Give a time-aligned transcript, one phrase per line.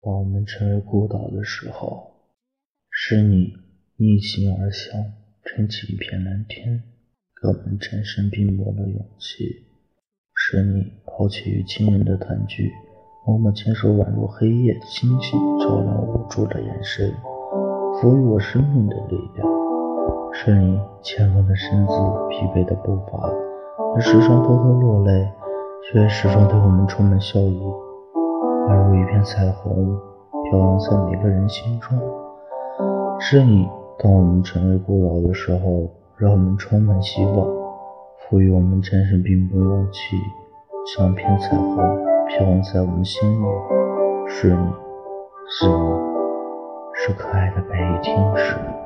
[0.00, 2.12] 当我们成为孤岛的时候，
[2.88, 3.52] 是你
[3.96, 4.92] 逆行而下，
[5.44, 6.84] 撑起一片蓝天，
[7.42, 9.44] 给我们战胜冰漠的勇气；
[10.36, 12.70] 是你抛弃与亲人的团聚，
[13.26, 17.12] 默默坚守宛如黑夜的星星，照亮无助的眼神，
[18.00, 19.48] 赋予我生命的力量；
[20.32, 21.92] 是你健康的身子，
[22.30, 23.32] 疲惫的步伐，
[23.96, 25.28] 也时常偷偷落泪，
[25.90, 27.60] 却始终对我们充满笑意。
[29.18, 29.98] 片彩虹，
[30.44, 31.98] 飘扬在每个人心中。
[33.18, 33.68] 是你，
[33.98, 37.44] 当我们成为孤老的时候，让我们充满希望，
[38.16, 40.16] 赋予我们战胜病魔勇气，
[40.94, 41.76] 像片彩虹
[42.28, 43.46] 飘扬在我们心里。
[44.28, 44.70] 是你，
[45.48, 45.88] 是你，
[46.94, 48.77] 是可爱的白衣天使。